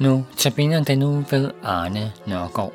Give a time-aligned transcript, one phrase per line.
[0.00, 2.72] Nu tabiner den nu ved Arne Nørgaard.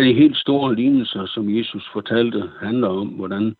[0.00, 3.56] Af de helt store lignelser, som Jesus fortalte, handler om, hvordan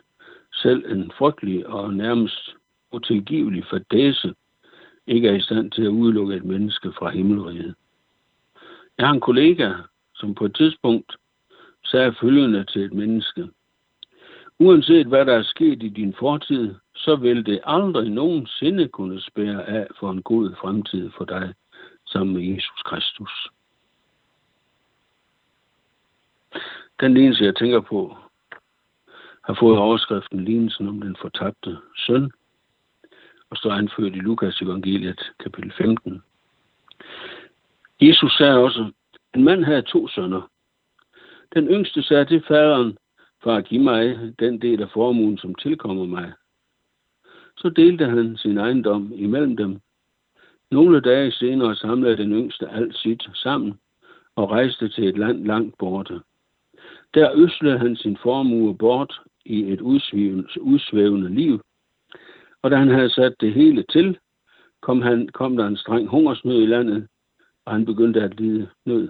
[0.53, 2.57] selv en frygtelig og nærmest
[2.93, 4.35] utilgivelig fadese
[5.07, 7.75] ikke er i stand til at udelukke et menneske fra himmelriget.
[8.99, 9.73] Jeg har en kollega,
[10.15, 11.17] som på et tidspunkt
[11.85, 13.49] sagde følgende til et menneske.
[14.59, 19.65] Uanset hvad der er sket i din fortid, så vil det aldrig nogensinde kunne spære
[19.69, 21.55] af for en god fremtid for dig
[22.07, 23.51] sammen med Jesus Kristus.
[27.01, 28.17] Den lignelse, jeg tænker på,
[29.45, 32.31] har fået overskriften lignelsen om den fortabte søn,
[33.51, 36.23] og står anført i Lukas evangeliet kapitel 15.
[38.01, 38.93] Jesus sagde også,
[39.35, 40.51] en mand havde to sønner.
[41.55, 42.99] Den yngste sagde til faderen,
[43.45, 46.33] far, giv mig den del af formuen, som tilkommer mig.
[47.57, 49.81] Så delte han sin ejendom imellem dem.
[50.71, 53.81] Nogle dage senere samlede den yngste alt sit sammen
[54.37, 56.21] og rejste til et land langt borte.
[57.15, 59.81] Der øslede han sin formue bort i et
[60.61, 61.61] udsvævende liv,
[62.63, 64.19] og da han havde sat det hele til,
[64.81, 67.09] kom, han, kom der en streng hungersnød i landet,
[67.65, 69.09] og han begyndte at lide nød.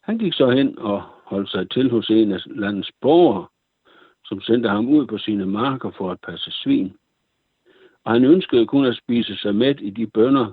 [0.00, 3.46] Han gik så hen og holdt sig til hos en af landets borgere,
[4.24, 6.96] som sendte ham ud på sine marker for at passe svin.
[8.04, 10.52] Og han ønskede kun at spise sig mæt i de bønder,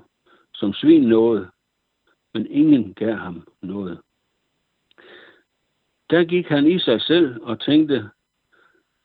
[0.53, 1.47] som svin nåede,
[2.33, 3.99] men ingen gav ham noget.
[6.09, 8.09] Der gik han i sig selv og tænkte,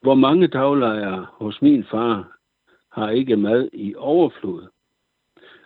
[0.00, 2.38] hvor mange daglejere hos min far
[2.92, 4.68] har ikke mad i overflod,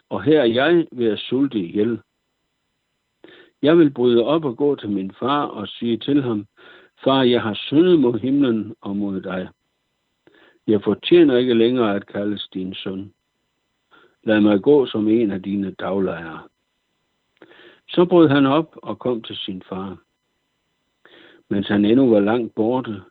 [0.08, 2.00] og her er jeg ved at sulte ihjel.
[3.62, 6.46] Jeg vil bryde op og gå til min far og sige til ham,
[7.04, 9.48] far, jeg har syndet mod himlen og mod dig.
[10.66, 13.12] Jeg fortjener ikke længere at kaldes din søn.
[14.22, 16.48] Lad mig gå som en af dine daglejere.
[17.88, 20.07] Så brød han op og kom til sin far.
[21.50, 23.02] Mens han endnu var langt borte,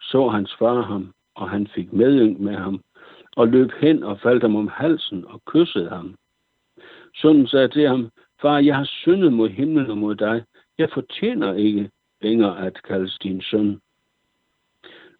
[0.00, 2.80] så hans far ham, og han fik medynk med ham,
[3.36, 6.14] og løb hen og faldt ham om halsen og kyssede ham.
[7.14, 8.10] Sønnen sagde til ham,
[8.42, 10.44] far, jeg har syndet mod himlen og mod dig.
[10.78, 11.90] Jeg fortjener ikke
[12.22, 13.80] længere at kaldes din søn.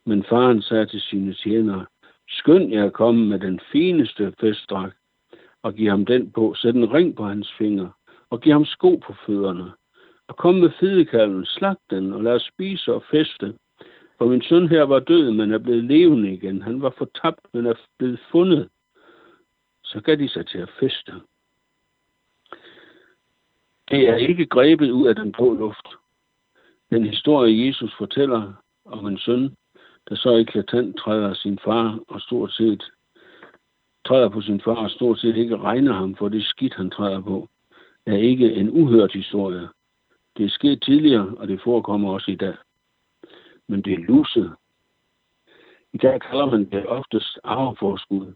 [0.06, 1.86] Men faren sagde til sine tjenere,
[2.30, 4.90] Skynd jer at komme med den fineste festdrag,
[5.62, 6.54] og giv ham den på.
[6.54, 7.88] Sæt en ring på hans finger,
[8.30, 9.72] og giv ham sko på fødderne.
[10.30, 13.54] Og kom med fedekalven, slag den, og lad os spise og feste.
[14.18, 16.62] For min søn her var død, men er blevet levende igen.
[16.62, 18.68] Han var fortabt, men er blevet fundet.
[19.84, 21.12] Så gav de sig til at feste.
[23.90, 25.88] Det er ikke grebet ud af den blå luft.
[26.90, 28.52] Den historie, Jesus fortæller
[28.84, 29.56] om en søn,
[30.08, 32.82] der så eklatant træder sin far og stort set
[34.06, 37.20] træder på sin far og stort set ikke regner ham for det skidt, han træder
[37.20, 37.48] på,
[38.06, 39.68] er ikke en uhørt historie.
[40.36, 42.54] Det er sket tidligere, og det forekommer også i dag.
[43.68, 44.54] Men det er luset.
[45.92, 48.34] I dag kalder man det oftest arveforskud.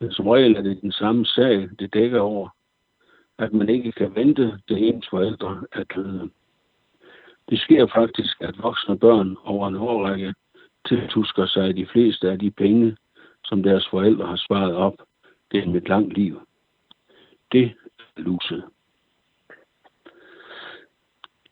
[0.00, 2.48] Men som regel er det den samme sag, det dækker over,
[3.38, 6.30] at man ikke kan vente, til ens forældre er døde.
[7.48, 10.34] Det sker faktisk, at voksne børn over en årrække
[10.88, 12.96] tiltusker sig de fleste af de penge,
[13.44, 14.94] som deres forældre har sparet op
[15.50, 16.40] gennem et langt liv.
[17.52, 17.64] Det
[18.16, 18.64] er luset.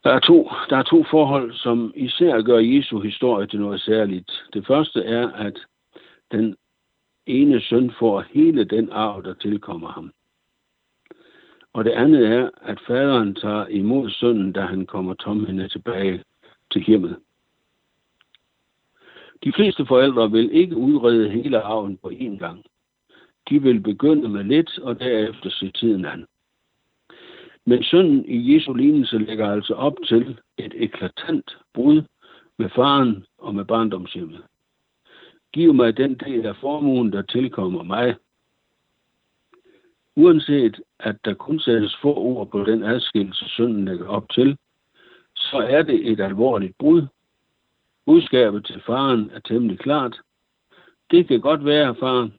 [0.05, 4.45] Der er, to, der er to forhold, som især gør Jesu historie til noget særligt.
[4.53, 5.59] Det første er, at
[6.33, 6.57] den
[7.27, 10.13] ene søn får hele den arv, der tilkommer ham.
[11.73, 16.25] Og det andet er, at faderen tager imod sønnen, da han kommer tomhændet tilbage
[16.71, 17.17] til hjemmet.
[19.45, 22.65] De fleste forældre vil ikke udrede hele arven på én gang.
[23.49, 26.27] De vil begynde med lidt, og derefter se tiden an.
[27.67, 32.03] Men sønnen i Jesu lignelse lægger altså op til et eklatant brud
[32.59, 34.43] med faren og med barndomshjemmet.
[35.53, 38.17] Giv mig den del af formuen, der tilkommer mig.
[40.17, 44.57] Uanset at der kun sættes få ord på den adskillelse, sønnen lægger op til,
[45.37, 47.07] så er det et alvorligt brud.
[48.07, 50.21] Budskabet til faren er temmelig klart.
[51.11, 52.31] Det kan godt være, far,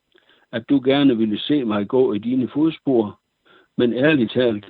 [0.51, 3.19] at du gerne ville se mig gå i dine fodspor,
[3.77, 4.65] men ærligt talt,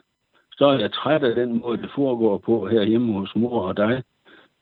[0.58, 3.78] så er jeg træt af den måde, det foregår på her hjemme hos mor og
[3.78, 4.04] dig.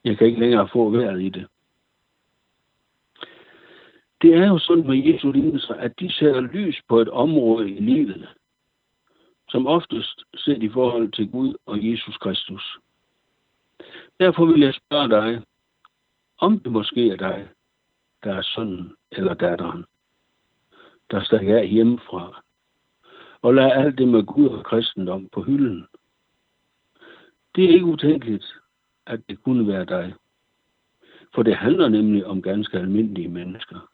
[0.04, 1.48] Jeg kan ikke længere få vejret i det.
[4.22, 7.80] Det er jo sådan med Jesu lignelser, at de sætter lys på et område i
[7.80, 8.30] livet,
[9.50, 12.78] som oftest set i forhold til Gud og Jesus Kristus.
[14.20, 15.44] Derfor vil jeg spørge dig,
[16.38, 17.50] om det måske er dig,
[18.24, 19.86] der er sønnen eller datteren,
[21.12, 22.42] der stadig er hjemmefra,
[23.42, 25.88] og lade alt det med Gud og kristendom på hylden.
[27.56, 28.46] Det er ikke utænkeligt,
[29.06, 30.14] at det kunne være dig.
[31.36, 33.90] For det handler nemlig om ganske almindelige mennesker.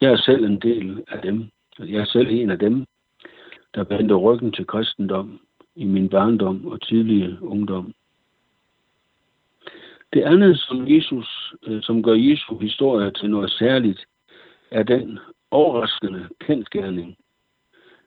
[0.00, 1.48] Jeg er selv en del af dem.
[1.78, 2.86] Jeg er selv en af dem,
[3.74, 5.40] der vendte ryggen til kristendom
[5.74, 7.94] i min barndom og tidlige ungdom.
[10.12, 14.06] Det andet, som, Jesus, øh, som gør Jesu historie til noget særligt,
[14.70, 15.18] er den
[15.50, 17.16] overraskende kendskærning,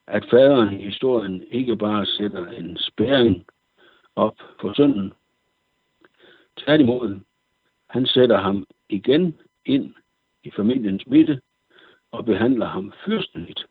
[0.08, 3.46] at faderen i historien ikke bare sætter en spæring
[4.16, 5.14] op for sønnen.
[6.58, 7.20] Tværtimod,
[7.90, 9.94] han sætter ham igen ind
[10.44, 11.42] i familiens midte
[12.12, 13.66] og behandler ham fyrsteligt.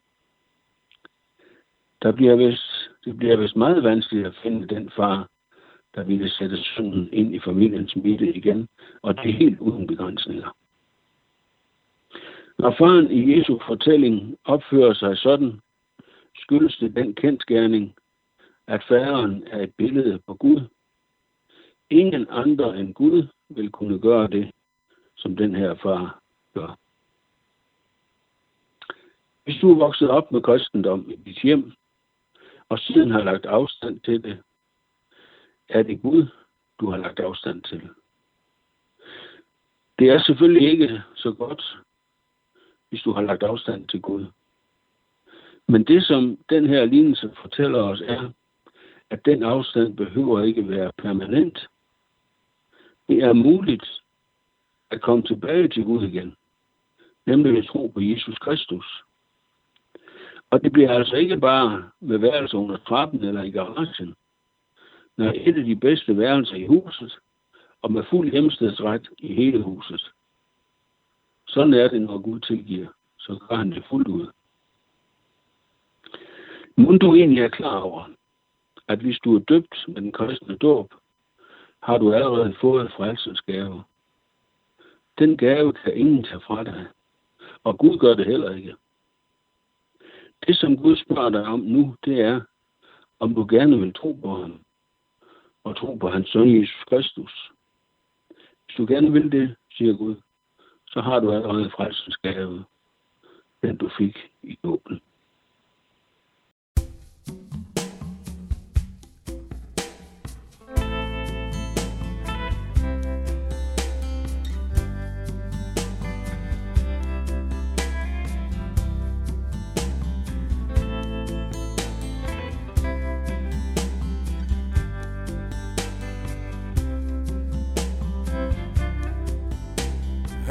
[2.03, 5.29] Der bliver vist, det bliver vist meget vanskeligt at finde den far,
[5.95, 8.69] der ville sætte sønnen ind i familiens midte igen,
[9.03, 10.57] og det er helt uden begrænsninger.
[12.59, 15.61] Når faren i Jesu fortælling opfører sig sådan,
[16.35, 17.95] skyldes det den kendskærning,
[18.67, 20.61] at faderen er et billede på Gud.
[21.91, 24.51] Ingen andre end Gud vil kunne gøre det,
[25.17, 26.23] som den her far
[26.55, 26.79] gør.
[29.45, 31.73] Hvis du er vokset op med kristendom i dit hjem,
[32.69, 34.43] og siden har lagt afstand til det,
[35.69, 36.27] er det Gud,
[36.81, 37.89] du har lagt afstand til.
[39.99, 41.79] Det er selvfølgelig ikke så godt,
[42.89, 44.27] hvis du har lagt afstand til Gud.
[45.69, 48.31] Men det, som den her lignelse fortæller os, er,
[49.11, 51.69] at den afstand behøver ikke være permanent.
[53.09, 54.03] Det er muligt
[54.91, 56.37] at komme tilbage til Gud igen,
[57.27, 59.03] nemlig ved tro på Jesus Kristus.
[60.51, 64.15] Og det bliver altså ikke bare med værelser under trappen eller i garagen,
[65.17, 67.19] når et af de bedste værelser i huset,
[67.83, 70.13] og med fuld hjemstedsret i hele huset.
[71.47, 72.89] Sådan er det, når Gud tilgiver.
[73.19, 74.27] Så gør han det fuldt ud.
[76.83, 78.05] Må du egentlig er klar over,
[78.89, 80.95] at hvis du er døbt med den kristne dåb,
[81.83, 83.83] har du allerede fået frelsens gave.
[85.19, 86.87] Den gave kan ingen tage fra dig,
[87.65, 88.75] og Gud gør det heller ikke.
[90.47, 92.41] Det, som Gud spørger dig om nu, det er,
[93.21, 94.61] om du gerne vil tro på ham,
[95.65, 97.51] og tro på hans søn Jesus Kristus.
[98.67, 100.15] Hvis du gerne vil det, siger Gud,
[100.87, 102.65] så har du allerede frelsens gave.
[103.63, 104.32] den du fik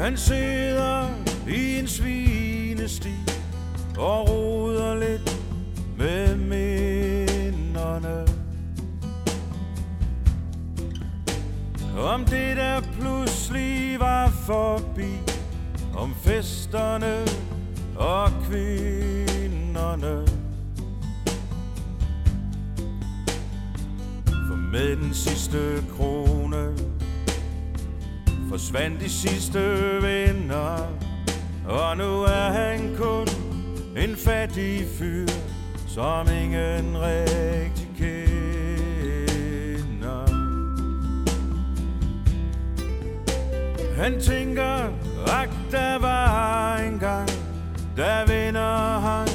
[0.02, 1.08] Han sidder
[1.48, 3.14] i en svinesti
[3.98, 5.38] og roder lidt
[5.98, 8.26] med minderne.
[11.98, 15.32] Om det der pludselig var forbi,
[15.96, 17.26] om festerne
[17.96, 20.26] og kvinderne.
[24.26, 26.91] For med den sidste krone
[28.52, 29.58] forsvandt de sidste
[30.02, 30.76] venner.
[31.68, 33.26] Og nu er han kun
[33.96, 35.26] en fattig fyr
[35.88, 38.26] Som ingen rigtig kender.
[43.96, 44.74] Han tænker,
[45.26, 47.28] at der var en gang.
[47.96, 49.28] Der vinder han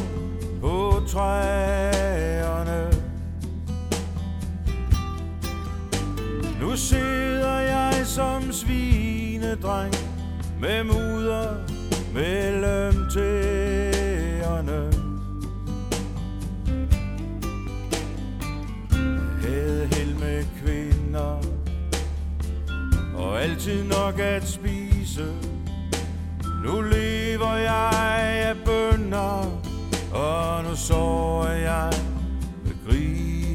[0.62, 2.92] på træerne.
[6.62, 8.52] Nu sidder jeg som
[9.56, 9.94] dreng
[10.62, 11.56] Med mudder
[12.14, 14.92] mellem tæerne
[19.42, 21.42] Havde held med kvinder
[23.16, 25.26] Og altid nok at spise.
[26.66, 29.62] Nu lever jeg af bønder
[30.14, 31.94] Og nu sover jeg
[32.64, 33.48] med grise.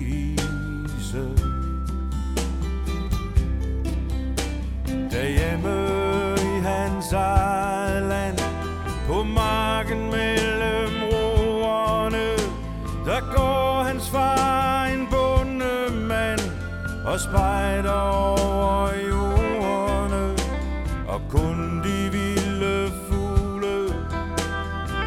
[17.13, 20.37] Og spejder over jordene
[21.09, 23.95] Og kun de vilde fugle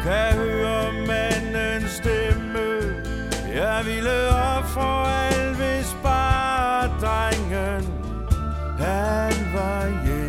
[0.02, 2.68] Kan høre mandens stemme.
[3.54, 7.92] Jeg ville ofre alt hvis bare drengen
[8.78, 10.26] han var hjemme.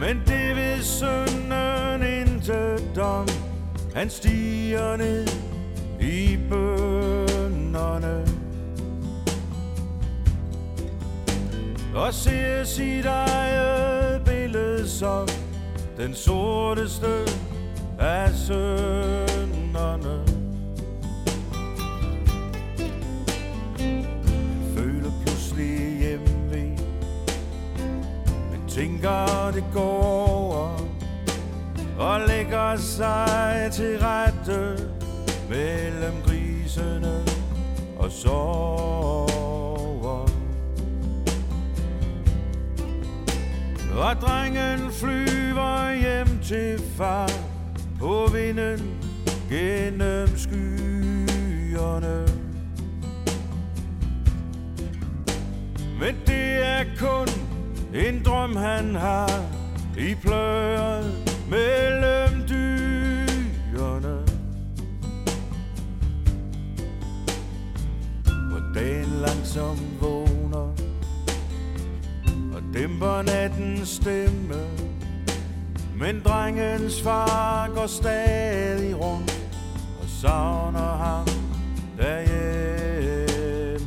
[0.00, 3.28] Men det vil sønnen intet om.
[3.94, 5.41] Han stiger ned
[6.52, 8.26] bønderne.
[11.94, 15.28] Og ser sit eget billede som
[15.96, 17.26] Den sorteste
[17.98, 20.24] af sønderne
[24.76, 26.76] føler pludselig hjemme
[28.50, 30.78] Men tænker det går over.
[31.98, 34.92] Og lægger sig til rette
[35.52, 36.22] Mellem
[36.72, 37.24] grisene
[37.98, 39.58] og sover.
[43.96, 47.30] Og drengen flyver hjem til far
[47.98, 49.00] På vinden
[49.50, 52.28] gennem skyerne.
[56.00, 57.28] Men det er kun
[57.94, 59.40] en drøm han har
[59.98, 61.14] I pløret
[61.50, 62.21] mellem
[69.22, 70.68] langsomt vågner
[72.54, 74.62] Og dæmper nattens stemme.
[75.98, 79.50] Men drengens far går stadig rundt
[80.02, 81.26] Og savner ham
[81.98, 83.82] derhjemme.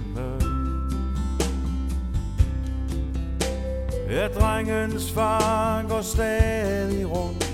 [4.10, 7.54] Ja, drengens far går stadig rundt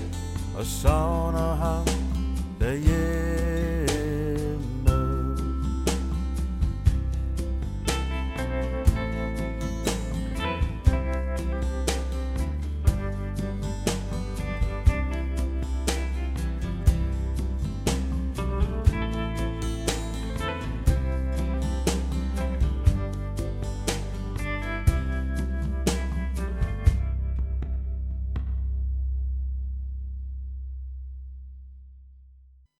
[0.58, 1.86] Og savner ham
[2.60, 3.81] derhjemme.